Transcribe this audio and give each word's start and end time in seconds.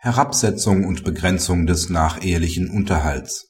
Herabsetzung 0.00 0.84
und 0.84 1.02
Begrenzung 1.02 1.66
des 1.66 1.90
nachehelichen 1.90 2.70
Unterhalts 2.70 3.48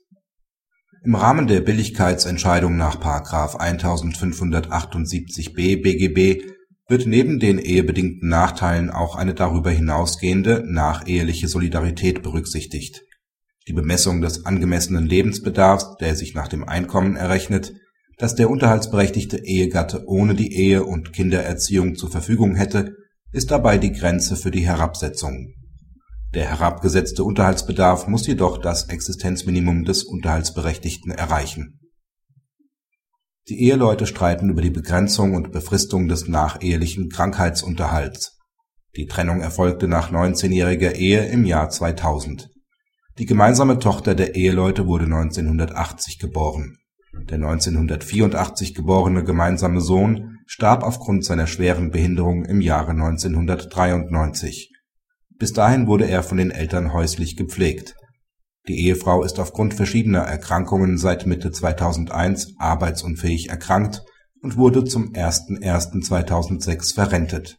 Im 1.04 1.14
Rahmen 1.14 1.46
der 1.46 1.60
Billigkeitsentscheidung 1.60 2.74
nach§ 2.74 2.98
1578b 3.60 5.82
BGB 5.82 6.42
wird 6.88 7.06
neben 7.06 7.38
den 7.38 7.58
ehebedingten 7.58 8.30
Nachteilen 8.30 8.88
auch 8.88 9.14
eine 9.14 9.34
darüber 9.34 9.70
hinausgehende 9.70 10.64
nacheheliche 10.66 11.48
Solidarität 11.48 12.22
berücksichtigt. 12.22 13.02
Die 13.68 13.74
Bemessung 13.74 14.22
des 14.22 14.46
angemessenen 14.46 15.04
Lebensbedarfs, 15.04 15.96
der 16.00 16.16
sich 16.16 16.32
nach 16.32 16.48
dem 16.48 16.66
Einkommen 16.66 17.16
errechnet, 17.16 17.74
das 18.16 18.36
der 18.36 18.48
unterhaltsberechtigte 18.48 19.44
Ehegatte 19.44 20.04
ohne 20.06 20.34
die 20.34 20.54
Ehe 20.54 20.84
und 20.84 21.12
Kindererziehung 21.12 21.94
zur 21.94 22.10
Verfügung 22.10 22.54
hätte, 22.54 22.96
ist 23.32 23.50
dabei 23.50 23.76
die 23.76 23.92
Grenze 23.92 24.34
für 24.34 24.50
die 24.50 24.66
Herabsetzung 24.66 25.52
der 26.34 26.44
herabgesetzte 26.44 27.24
Unterhaltsbedarf 27.24 28.06
muss 28.06 28.26
jedoch 28.26 28.58
das 28.58 28.88
Existenzminimum 28.88 29.84
des 29.84 30.04
Unterhaltsberechtigten 30.04 31.10
erreichen. 31.10 31.80
Die 33.48 33.62
Eheleute 33.62 34.06
streiten 34.06 34.50
über 34.50 34.60
die 34.60 34.70
Begrenzung 34.70 35.34
und 35.34 35.52
Befristung 35.52 36.06
des 36.06 36.28
nachehelichen 36.28 37.08
Krankheitsunterhalts. 37.08 38.38
Die 38.94 39.06
Trennung 39.06 39.40
erfolgte 39.40 39.88
nach 39.88 40.12
19-jähriger 40.12 40.92
Ehe 40.92 41.24
im 41.28 41.46
Jahr 41.46 41.70
2000. 41.70 42.50
Die 43.16 43.24
gemeinsame 43.24 43.78
Tochter 43.78 44.14
der 44.14 44.34
Eheleute 44.34 44.86
wurde 44.86 45.06
1980 45.06 46.18
geboren. 46.18 46.76
Der 47.14 47.36
1984 47.36 48.74
geborene 48.74 49.24
gemeinsame 49.24 49.80
Sohn 49.80 50.38
starb 50.46 50.82
aufgrund 50.82 51.24
seiner 51.24 51.46
schweren 51.46 51.90
Behinderung 51.90 52.44
im 52.44 52.60
Jahre 52.60 52.90
1993 52.90 54.77
bis 55.38 55.52
dahin 55.52 55.86
wurde 55.86 56.08
er 56.08 56.22
von 56.22 56.38
den 56.38 56.50
Eltern 56.50 56.92
häuslich 56.92 57.36
gepflegt. 57.36 57.94
Die 58.66 58.86
Ehefrau 58.86 59.22
ist 59.22 59.38
aufgrund 59.38 59.74
verschiedener 59.74 60.22
Erkrankungen 60.22 60.98
seit 60.98 61.26
Mitte 61.26 61.50
2001 61.50 62.54
arbeitsunfähig 62.58 63.48
erkrankt 63.48 64.02
und 64.42 64.56
wurde 64.56 64.84
zum 64.84 65.12
01.01.2006 65.12 66.94
verrentet. 66.94 67.58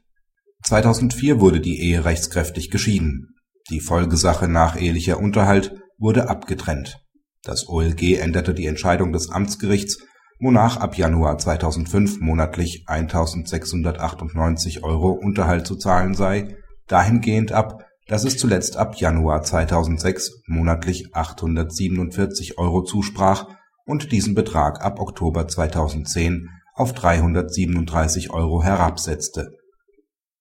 2004 0.63 1.39
wurde 1.39 1.61
die 1.61 1.79
Ehe 1.79 2.05
rechtskräftig 2.05 2.69
geschieden. 2.69 3.35
Die 3.69 3.79
Folgesache 3.79 4.47
nachehelicher 4.47 5.19
Unterhalt 5.19 5.75
wurde 5.97 6.29
abgetrennt. 6.29 6.99
Das 7.43 7.67
OLG 7.69 8.19
änderte 8.19 8.53
die 8.53 8.67
Entscheidung 8.67 9.13
des 9.13 9.29
Amtsgerichts, 9.29 9.99
wonach 10.39 10.77
ab 10.77 10.97
Januar 10.97 11.37
2005 11.37 12.19
monatlich 12.19 12.85
1.698 12.87 14.83
Euro 14.83 15.11
Unterhalt 15.11 15.65
zu 15.65 15.75
zahlen 15.75 16.13
sei 16.13 16.55
dahingehend 16.89 17.53
ab, 17.53 17.85
dass 18.07 18.25
es 18.25 18.37
zuletzt 18.37 18.75
ab 18.75 18.95
Januar 18.95 19.43
2006 19.43 20.41
monatlich 20.47 21.15
847 21.15 22.57
Euro 22.57 22.83
zusprach 22.83 23.47
und 23.85 24.11
diesen 24.11 24.35
Betrag 24.35 24.83
ab 24.83 24.99
Oktober 24.99 25.47
2010 25.47 26.49
auf 26.73 26.93
337 26.93 28.31
Euro 28.31 28.63
herabsetzte. 28.63 29.51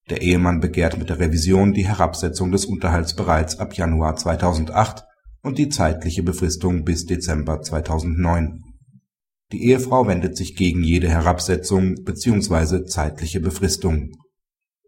Der 0.08 0.22
Ehemann 0.22 0.60
begehrt 0.60 0.98
mit 0.98 1.10
der 1.10 1.18
Revision 1.18 1.74
die 1.74 1.86
Herabsetzung 1.86 2.50
des 2.50 2.64
Unterhalts 2.64 3.14
bereits 3.14 3.58
ab 3.58 3.74
Januar 3.74 4.16
2008 4.16 5.04
und 5.42 5.58
die 5.58 5.68
zeitliche 5.68 6.22
Befristung 6.22 6.84
bis 6.84 7.04
Dezember 7.04 7.60
2009. 7.60 8.62
Die 9.52 9.64
Ehefrau 9.64 10.06
wendet 10.06 10.36
sich 10.36 10.56
gegen 10.56 10.82
jede 10.82 11.08
Herabsetzung 11.08 11.96
bzw. 12.04 12.84
zeitliche 12.86 13.40
Befristung 13.40 14.12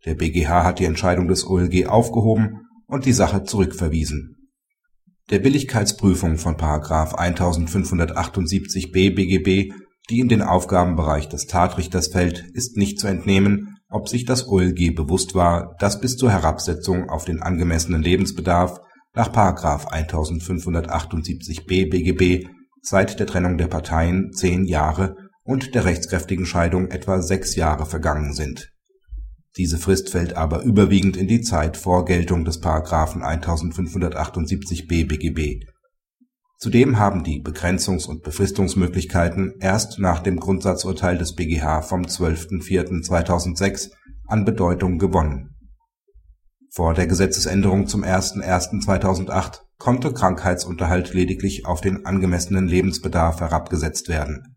der 0.04 0.14
BGH 0.14 0.64
hat 0.64 0.78
die 0.78 0.86
Entscheidung 0.86 1.28
des 1.28 1.46
OLG 1.46 1.86
aufgehoben 1.86 2.66
und 2.86 3.04
die 3.04 3.12
Sache 3.12 3.44
zurückverwiesen. 3.44 4.36
Der 5.30 5.38
Billigkeitsprüfung 5.38 6.38
von§ 6.38 6.56
1578b 7.14 9.14
BGB, 9.14 9.72
die 10.08 10.18
in 10.18 10.28
den 10.28 10.42
Aufgabenbereich 10.42 11.28
des 11.28 11.46
Tatrichters 11.46 12.08
fällt, 12.08 12.46
ist 12.52 12.76
nicht 12.76 12.98
zu 12.98 13.06
entnehmen, 13.06 13.76
ob 13.88 14.08
sich 14.08 14.24
das 14.24 14.48
OLG 14.48 14.94
bewusst 14.94 15.34
war, 15.34 15.76
dass 15.78 16.00
bis 16.00 16.16
zur 16.16 16.32
Herabsetzung 16.32 17.10
auf 17.10 17.24
den 17.24 17.42
angemessenen 17.42 18.02
Lebensbedarf 18.02 18.80
nach§ 19.14 19.32
1578b 19.86 21.90
BGB 21.90 22.48
seit 22.82 23.20
der 23.20 23.26
Trennung 23.26 23.58
der 23.58 23.68
Parteien 23.68 24.32
zehn 24.32 24.64
Jahre 24.64 25.16
und 25.42 25.74
der 25.74 25.84
rechtskräftigen 25.84 26.46
Scheidung 26.46 26.88
etwa 26.88 27.20
sechs 27.20 27.54
Jahre 27.54 27.86
vergangen 27.86 28.32
sind 28.32 28.72
diese 29.56 29.78
Frist 29.78 30.10
fällt 30.10 30.36
aber 30.36 30.62
überwiegend 30.62 31.16
in 31.16 31.26
die 31.26 31.40
Zeit 31.40 31.76
vor 31.76 32.04
Geltung 32.04 32.44
des§ 32.44 32.62
1578b 33.22 35.08
BGB. 35.08 35.66
Zudem 36.58 36.98
haben 36.98 37.24
die 37.24 37.40
Begrenzungs 37.40 38.06
und 38.06 38.22
Befristungsmöglichkeiten 38.22 39.54
erst 39.60 39.98
nach 39.98 40.20
dem 40.20 40.38
Grundsatzurteil 40.38 41.16
des 41.16 41.34
BgH 41.34 41.82
vom 41.82 42.02
12.04.2006 42.02 43.90
an 44.26 44.44
Bedeutung 44.44 44.98
gewonnen. 44.98 45.56
Vor 46.72 46.94
der 46.94 47.08
Gesetzesänderung 47.08 47.88
zum 47.88 48.04
01.01.2008 48.04 49.62
konnte 49.78 50.12
Krankheitsunterhalt 50.12 51.14
lediglich 51.14 51.66
auf 51.66 51.80
den 51.80 52.06
angemessenen 52.06 52.68
Lebensbedarf 52.68 53.40
herabgesetzt 53.40 54.08
werden. 54.08 54.56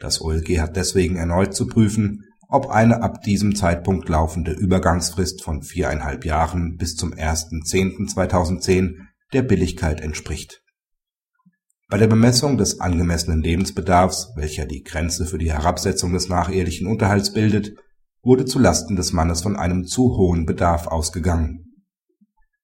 Das 0.00 0.20
OLG 0.20 0.58
hat 0.58 0.76
deswegen 0.76 1.16
erneut 1.16 1.54
zu 1.54 1.66
prüfen 1.68 2.24
ob 2.52 2.68
eine 2.68 3.02
ab 3.02 3.22
diesem 3.22 3.56
Zeitpunkt 3.56 4.08
laufende 4.08 4.52
Übergangsfrist 4.52 5.42
von 5.42 5.62
viereinhalb 5.62 6.26
Jahren 6.26 6.76
bis 6.76 6.96
zum 6.96 7.12
1.10.2010 7.14 8.96
der 9.32 9.42
Billigkeit 9.42 10.02
entspricht. 10.02 10.62
Bei 11.88 11.96
der 11.96 12.08
Bemessung 12.08 12.58
des 12.58 12.78
angemessenen 12.78 13.42
Lebensbedarfs, 13.42 14.32
welcher 14.36 14.66
die 14.66 14.82
Grenze 14.82 15.24
für 15.24 15.38
die 15.38 15.52
Herabsetzung 15.52 16.12
des 16.12 16.28
nachehelichen 16.28 16.86
Unterhalts 16.86 17.32
bildet, 17.32 17.74
wurde 18.22 18.44
zu 18.44 18.58
Lasten 18.58 18.96
des 18.96 19.12
Mannes 19.12 19.42
von 19.42 19.56
einem 19.56 19.84
zu 19.86 20.16
hohen 20.16 20.44
Bedarf 20.44 20.86
ausgegangen. 20.86 21.72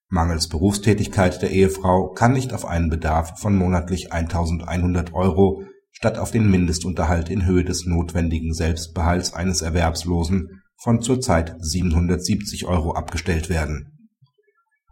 Mangels 0.09 0.49
Berufstätigkeit 0.49 1.41
der 1.41 1.51
Ehefrau 1.51 2.11
kann 2.13 2.33
nicht 2.33 2.53
auf 2.53 2.67
einen 2.67 2.91
Bedarf 2.91 3.39
von 3.41 3.57
monatlich 3.57 4.13
1100 4.13 5.15
Euro 5.15 5.63
statt 5.99 6.17
auf 6.17 6.31
den 6.31 6.49
Mindestunterhalt 6.49 7.29
in 7.29 7.45
Höhe 7.45 7.65
des 7.65 7.85
notwendigen 7.85 8.55
Selbstbehalts 8.55 9.33
eines 9.33 9.63
Erwerbslosen 9.63 10.63
von 10.81 11.03
zurzeit 11.03 11.57
770 11.59 12.67
Euro 12.67 12.93
abgestellt 12.93 13.49
werden. 13.49 14.09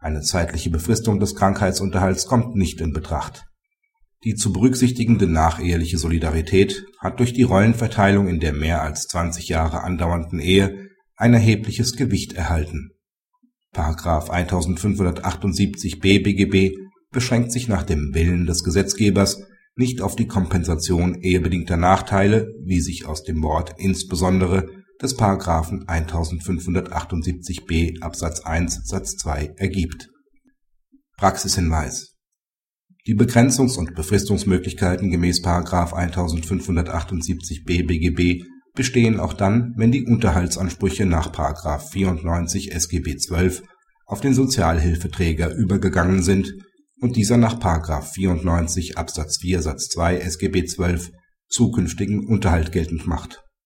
Eine 0.00 0.22
zeitliche 0.22 0.68
Befristung 0.68 1.20
des 1.20 1.36
Krankheitsunterhalts 1.36 2.26
kommt 2.26 2.56
nicht 2.56 2.80
in 2.80 2.92
Betracht. 2.92 3.44
Die 4.24 4.34
zu 4.34 4.52
berücksichtigende 4.52 5.28
nacheheliche 5.28 5.96
Solidarität 5.96 6.84
hat 6.98 7.20
durch 7.20 7.32
die 7.32 7.44
Rollenverteilung 7.44 8.26
in 8.26 8.40
der 8.40 8.52
mehr 8.52 8.82
als 8.82 9.02
20 9.02 9.46
Jahre 9.46 9.84
andauernden 9.84 10.40
Ehe 10.40 10.88
ein 11.14 11.34
erhebliches 11.34 11.94
Gewicht 11.94 12.32
erhalten.§ 12.32 12.90
1578b 14.28 16.24
BGB 16.24 16.76
beschränkt 17.12 17.52
sich 17.52 17.68
nach 17.68 17.84
dem 17.84 18.12
Willen 18.12 18.44
des 18.46 18.64
Gesetzgebers 18.64 19.40
nicht 19.76 20.00
auf 20.00 20.16
die 20.16 20.26
Kompensation 20.26 21.20
ehebedingter 21.20 21.76
Nachteile, 21.76 22.54
wie 22.64 22.80
sich 22.80 23.06
aus 23.06 23.22
dem 23.22 23.42
Wort 23.42 23.74
insbesondere 23.76 24.66
des§ 25.00 25.18
1578b 25.86 28.00
Absatz 28.00 28.40
1 28.40 28.88
Satz 28.88 29.16
2 29.16 29.52
ergibt. 29.56 30.08
Praxishinweis 31.18 32.14
Die 33.06 33.14
Begrenzungs 33.14 33.76
und 33.76 33.94
Befristungsmöglichkeiten 33.94 35.10
gemäß§ 35.10 35.44
1578b 35.92 37.86
BGB 37.86 38.44
bestehen 38.74 39.20
auch 39.20 39.34
dann, 39.34 39.74
wenn 39.76 39.92
die 39.92 40.06
Unterhaltsansprüche 40.06 41.04
nach§ 41.04 41.30
94 41.90 42.72
SGB 42.72 43.16
XII 43.16 43.60
auf 44.06 44.20
den 44.20 44.32
Sozialhilfeträger 44.32 45.54
übergegangen 45.54 46.22
sind 46.22 46.54
und 47.00 47.16
dieser 47.16 47.36
nach§ 47.36 47.58
94 48.02 48.98
Absatz 48.98 49.38
4 49.38 49.62
Satz 49.62 49.88
2 49.88 50.18
SGB 50.18 50.64
XII 50.64 51.12
zukünftigen 51.48 52.26
Unterhalt 52.26 52.72
geltend 52.72 53.06
macht 53.06 53.45